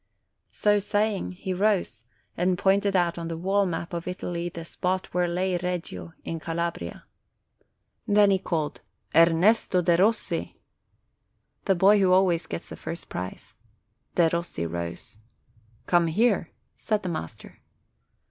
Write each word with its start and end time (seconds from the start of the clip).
So 0.51 0.79
saying, 0.79 1.33
he 1.33 1.53
rose 1.53 2.05
and 2.35 2.57
pointed 2.57 2.95
out 2.95 3.19
on 3.19 3.27
the 3.27 3.37
wall 3.37 3.67
map 3.67 3.93
of 3.93 4.07
Italy 4.07 4.49
the 4.49 4.65
spot 4.65 5.13
where 5.13 5.27
lay 5.27 5.55
Reggio, 5.59 6.13
in 6.25 6.39
Calabria. 6.39 7.05
Then 8.07 8.31
he 8.31 8.39
called: 8.39 8.81
"Ernesto 9.13 9.83
Derossi!" 9.83 10.55
the 11.65 11.75
boy 11.75 11.99
who 11.99 12.11
always 12.13 12.47
gets 12.47 12.67
the 12.67 12.75
first 12.75 13.09
prize. 13.09 13.55
Derossi 14.15 14.65
rose. 14.65 15.19
"Come 15.85 16.07
here," 16.07 16.49
said 16.75 17.03
the 17.03 17.09
master. 17.09 17.59